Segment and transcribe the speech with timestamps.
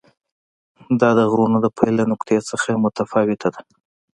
[0.99, 3.61] دا د غرونو د پیل له نقطې څخه متفاوته ده.